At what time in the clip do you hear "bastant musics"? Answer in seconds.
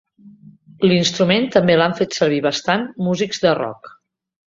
2.49-3.47